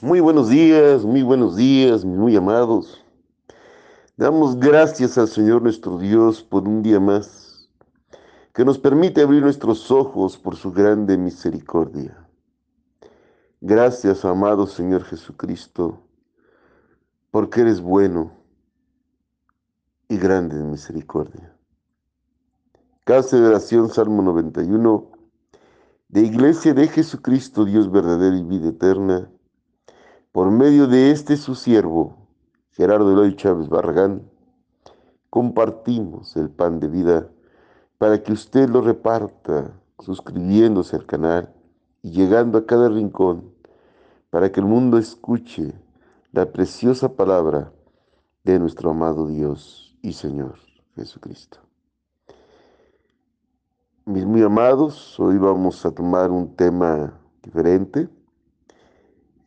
[0.00, 3.04] Muy buenos días, muy buenos días, muy amados.
[4.16, 7.68] Damos gracias al Señor nuestro Dios por un día más,
[8.54, 12.16] que nos permite abrir nuestros ojos por su grande misericordia.
[13.60, 16.00] Gracias, amado Señor Jesucristo,
[17.32, 18.30] porque eres bueno
[20.08, 21.56] y grande en misericordia.
[23.04, 25.10] Casa de oración, Salmo 91,
[26.06, 29.28] de Iglesia de Jesucristo, Dios verdadero y vida eterna,
[30.38, 32.14] por medio de este su siervo,
[32.70, 34.22] Gerardo Eloy Chávez Barragán,
[35.30, 37.28] compartimos el pan de vida
[37.98, 41.52] para que usted lo reparta suscribiéndose al canal
[42.02, 43.52] y llegando a cada rincón
[44.30, 45.74] para que el mundo escuche
[46.30, 47.72] la preciosa palabra
[48.44, 50.54] de nuestro amado Dios y Señor
[50.94, 51.58] Jesucristo.
[54.04, 58.08] Mis muy amados, hoy vamos a tomar un tema diferente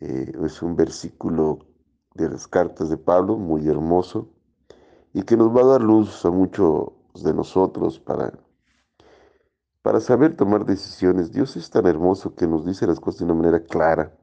[0.02, 1.60] eh, es un versículo
[2.16, 4.30] de las cartas de Pablo, muy hermoso,
[5.14, 6.92] y que nos va a dar luz a muchos
[7.24, 8.34] de nosotros para,
[9.82, 11.32] para saber tomar decisiones.
[11.32, 14.18] Dios es tan hermoso que nos dice las cosas de una manera clara,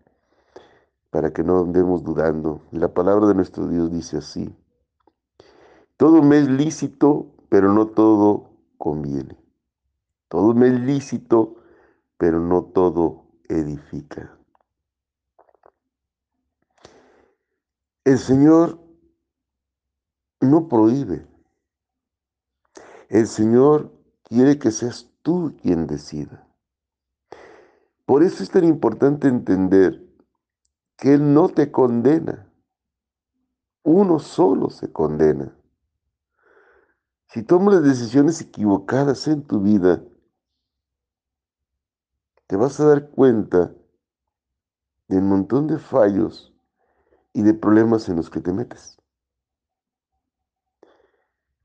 [1.10, 2.60] para que no andemos dudando.
[2.72, 4.54] La palabra de nuestro Dios dice así,
[5.96, 9.36] todo me es lícito, pero no todo conviene.
[10.28, 11.56] Todo me es lícito,
[12.18, 14.37] pero no todo edifica.
[18.08, 18.80] El Señor
[20.40, 21.26] no prohíbe.
[23.10, 23.92] El Señor
[24.22, 26.48] quiere que seas tú quien decida.
[28.06, 30.02] Por eso es tan importante entender
[30.96, 32.50] que Él no te condena.
[33.82, 35.54] Uno solo se condena.
[37.26, 40.02] Si tomas decisiones equivocadas en tu vida,
[42.46, 43.74] te vas a dar cuenta
[45.08, 46.54] del montón de fallos
[47.32, 48.98] y de problemas en los que te metes.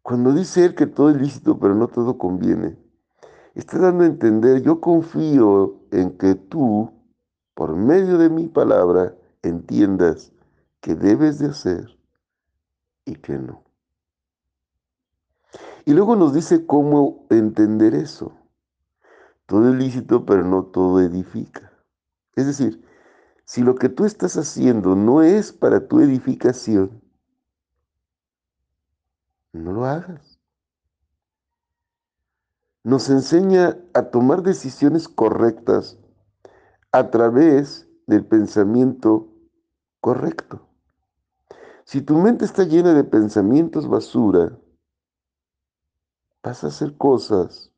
[0.01, 2.77] Cuando dice él que todo es lícito, pero no todo conviene,
[3.55, 6.91] está dando a entender, yo confío en que tú,
[7.53, 10.33] por medio de mi palabra, entiendas
[10.81, 11.97] que debes de hacer
[13.05, 13.63] y que no.
[15.85, 18.33] Y luego nos dice cómo entender eso.
[19.45, 21.71] Todo es lícito, pero no todo edifica.
[22.35, 22.83] Es decir,
[23.45, 27.01] si lo que tú estás haciendo no es para tu edificación,
[29.51, 30.39] no lo hagas.
[32.83, 35.97] Nos enseña a tomar decisiones correctas
[36.91, 39.29] a través del pensamiento
[40.01, 40.67] correcto.
[41.85, 44.57] Si tu mente está llena de pensamientos basura,
[46.41, 47.71] vas a hacer cosas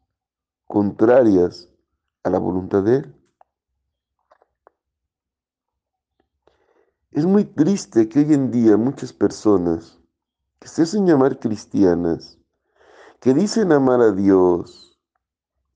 [0.66, 1.70] contrarias
[2.24, 3.15] a la voluntad de Él.
[7.16, 10.02] Es muy triste que hoy en día muchas personas
[10.60, 12.38] que se hacen llamar cristianas,
[13.22, 15.00] que dicen amar a Dios,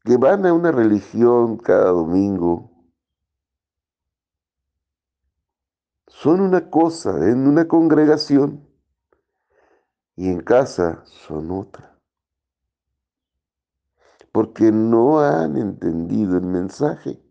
[0.04, 2.70] que van a una religión cada domingo,
[6.08, 8.68] son una cosa en una congregación
[10.18, 11.98] y en casa son otra.
[14.34, 17.29] Porque no han entendido el mensaje.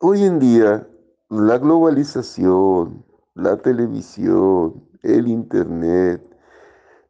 [0.00, 0.88] Hoy en día,
[1.28, 3.04] la globalización,
[3.34, 6.22] la televisión, el Internet,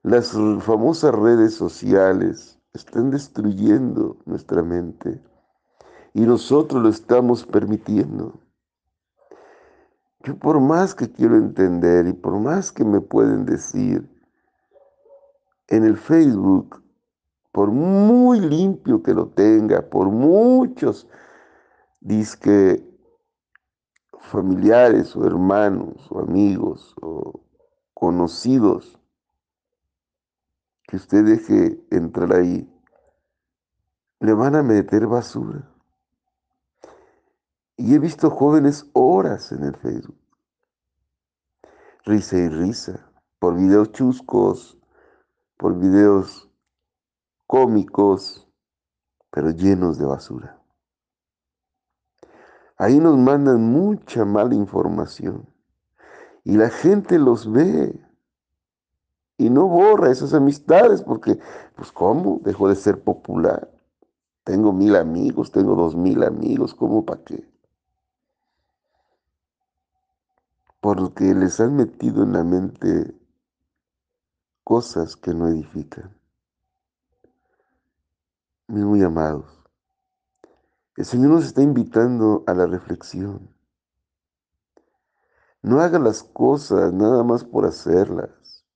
[0.03, 5.23] las famosas redes sociales están destruyendo nuestra mente
[6.15, 8.41] y nosotros lo estamos permitiendo.
[10.21, 14.09] Yo por más que quiero entender y por más que me pueden decir
[15.67, 16.83] en el Facebook,
[17.53, 21.07] por muy limpio que lo tenga, por muchos
[22.41, 22.85] que
[24.21, 27.41] familiares o hermanos o amigos o
[27.95, 28.99] conocidos
[30.89, 32.67] que usted deje entrar ahí,
[34.21, 35.71] le van a meter basura.
[37.77, 40.19] Y he visto jóvenes horas en el Facebook.
[42.05, 44.79] Risa y risa, por videos chuscos,
[45.59, 46.51] por videos
[47.47, 48.49] cómicos,
[49.31, 50.58] pero llenos de basura.
[52.79, 55.47] Ahí nos mandan mucha mala información.
[56.45, 58.01] Y la gente los ve.
[59.37, 61.39] Y no borra esas amistades porque,
[61.77, 62.41] pues, ¿cómo?
[62.45, 63.71] Dejó de ser popular.
[64.45, 67.47] Tengo mil amigos, tengo dos mil amigos, ¿cómo para qué?
[70.81, 73.15] Porque les han metido en la mente
[74.65, 76.17] cosas que no edifican.
[78.69, 79.58] Mis muy amados,
[80.99, 83.55] El Señor nos está invitando a la reflexión.
[85.63, 88.67] No hagas las cosas nada más por hacerlas.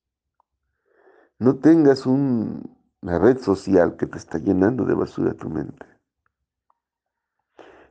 [1.40, 2.62] No tengas una
[3.02, 5.84] red social que te está llenando de basura tu mente.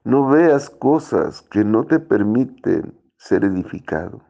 [0.06, 4.22] No veas cosas que no te permiten ser edificado.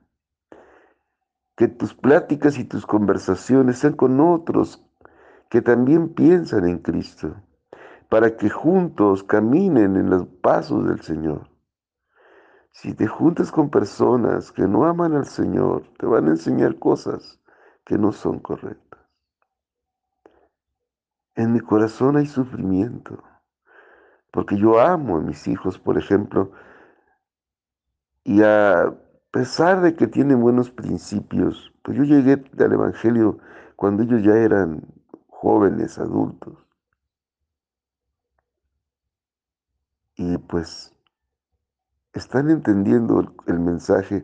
[1.56, 4.83] Que tus pláticas y tus conversaciones sean con otros
[5.47, 7.36] que también piensan en Cristo,
[8.12, 11.48] para que juntos caminen en los pasos del Señor.
[12.72, 17.40] Si te juntas con personas que no aman al Señor, te van a enseñar cosas
[17.86, 19.00] que no son correctas.
[21.36, 23.24] En mi corazón hay sufrimiento,
[24.30, 26.52] porque yo amo a mis hijos, por ejemplo,
[28.25, 28.94] y a
[29.31, 33.38] pesar de que tienen buenos principios, pues yo llegué al Evangelio
[33.78, 34.81] cuando ellos ya eran
[35.30, 36.70] jóvenes, adultos.
[40.21, 40.94] Y pues
[42.13, 44.23] están entendiendo el, mensaje,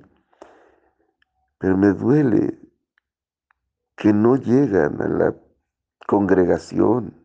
[1.57, 2.59] pero me duele
[3.95, 5.35] que no llegan a la
[6.05, 7.19] congregación.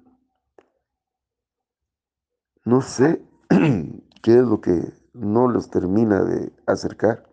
[2.64, 3.22] No sé
[4.22, 7.28] qué es lo que no los termina de acercar.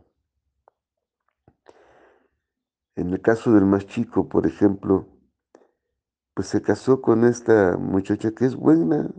[2.97, 5.07] En el caso del más chico, por ejemplo,
[6.33, 9.09] pues se casó con esta muchacha que es buena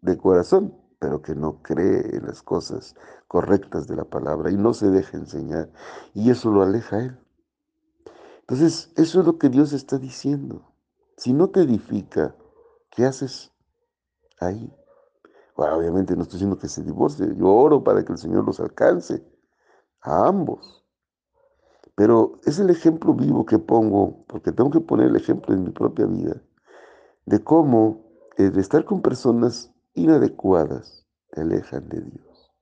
[0.00, 2.94] de corazón, pero que no cree en las cosas
[3.26, 5.70] correctas de la palabra y no se deja enseñar.
[6.14, 7.18] Y eso lo aleja a él.
[8.40, 10.72] Entonces, eso es lo que Dios está diciendo.
[11.16, 12.36] Si no te edifica,
[12.90, 13.50] ¿qué haces
[14.38, 14.72] ahí?
[15.56, 17.34] Bueno, obviamente no estoy diciendo que se divorcie.
[17.34, 19.24] Yo oro para que el Señor los alcance
[20.02, 20.84] a ambos.
[21.94, 25.70] Pero es el ejemplo vivo que pongo, porque tengo que poner el ejemplo en mi
[25.70, 26.42] propia vida,
[27.24, 28.04] de cómo
[28.36, 32.52] el estar con personas inadecuadas te alejan de Dios.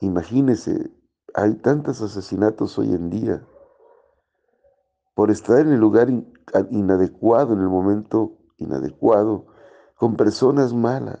[0.00, 0.90] Imagínese,
[1.34, 3.46] hay tantos asesinatos hoy en día
[5.14, 6.08] por estar en el lugar
[6.70, 9.46] inadecuado, en el momento inadecuado,
[9.94, 11.20] con personas malas.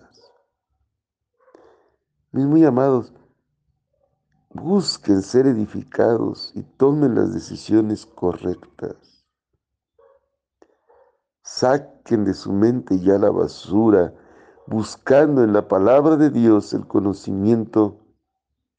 [2.32, 3.12] Mis muy amados,
[4.50, 9.24] busquen ser edificados y tomen las decisiones correctas.
[11.42, 14.12] Saquen de su mente ya la basura,
[14.66, 18.00] buscando en la palabra de Dios el conocimiento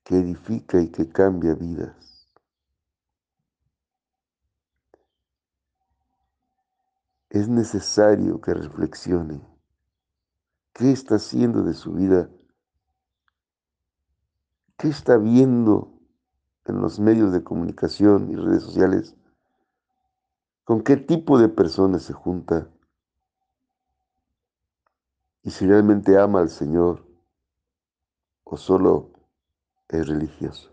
[0.04, 2.28] que edifica y que cambia vidas.
[7.30, 9.42] Es necesario que reflexione
[10.74, 12.30] qué está haciendo de su vida,
[14.78, 16.00] qué está viendo
[16.66, 19.16] en los medios de comunicación y redes sociales
[20.64, 22.73] con qué tipo de personas se junta
[25.44, 27.06] y si realmente ama al Señor
[28.44, 29.12] o solo
[29.90, 30.72] es religioso.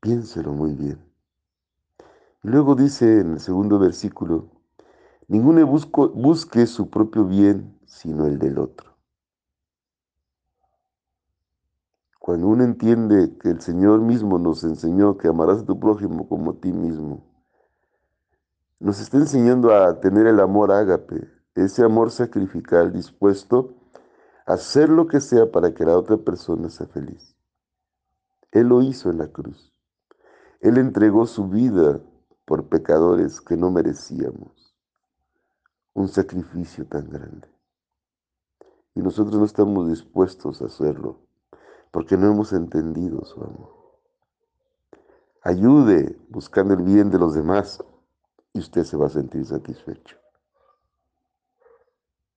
[0.00, 1.02] Piénselo muy bien.
[2.42, 4.50] Luego dice en el segundo versículo,
[5.28, 8.94] ninguno busque su propio bien sino el del otro.
[12.18, 16.52] Cuando uno entiende que el Señor mismo nos enseñó que amarás a tu prójimo como
[16.52, 17.22] a ti mismo,
[18.80, 23.74] nos está enseñando a tener el amor ágape, ese amor sacrificial dispuesto
[24.46, 27.36] a hacer lo que sea para que la otra persona sea feliz.
[28.50, 29.72] Él lo hizo en la cruz.
[30.60, 32.00] Él entregó su vida
[32.44, 34.74] por pecadores que no merecíamos.
[35.92, 37.48] Un sacrificio tan grande.
[38.94, 41.20] Y nosotros no estamos dispuestos a hacerlo
[41.90, 43.70] porque no hemos entendido su amor.
[45.42, 47.82] Ayude buscando el bien de los demás
[48.52, 50.23] y usted se va a sentir satisfecho.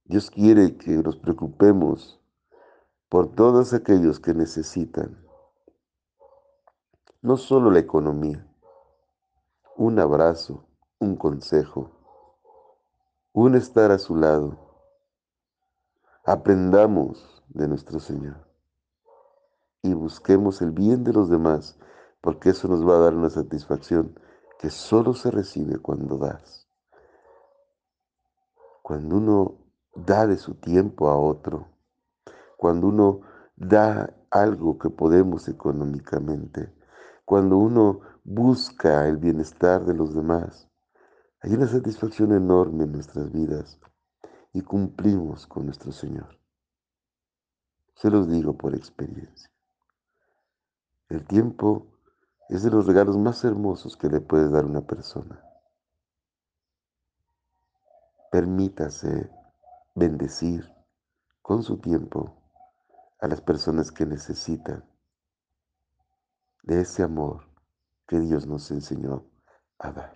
[0.08, 2.18] Dios quiere que nos preocupemos
[3.10, 5.22] por todos aquellos que necesitan,
[7.22, 8.48] no solo la economía,
[9.76, 10.66] un abrazo,
[11.00, 11.92] un consejo,
[13.34, 14.58] un estar a su lado.
[16.24, 18.48] Aprendamos de nuestro Señor
[19.82, 21.78] y busquemos el bien de los demás,
[22.22, 24.18] porque eso nos va a dar una satisfacción
[24.58, 26.66] que solo se recibe cuando das.
[28.82, 29.67] Cuando uno
[30.06, 31.68] da de su tiempo a otro,
[32.58, 33.22] cuando uno
[33.56, 36.74] da algo que podemos económicamente,
[37.26, 40.68] cuando uno busca el bienestar de los demás,
[41.42, 43.80] hay una satisfacción enorme en nuestras vidas
[44.54, 46.40] y cumplimos con nuestro Señor.
[47.96, 49.52] Se los digo por experiencia.
[51.10, 51.88] El tiempo
[52.50, 55.42] es de los regalos más hermosos que le puedes dar a una persona.
[58.32, 59.30] Permítase
[59.98, 60.72] bendecir
[61.42, 62.40] con su tiempo
[63.20, 64.86] a las personas que necesitan
[66.62, 67.50] de ese amor
[68.08, 69.26] que Dios nos enseñó
[69.80, 70.14] a dar.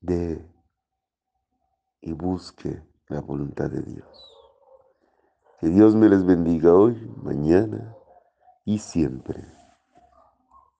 [0.00, 0.48] De
[2.00, 4.30] y busque la voluntad de Dios.
[5.60, 7.96] Que Dios me les bendiga hoy, mañana
[8.64, 9.44] y siempre.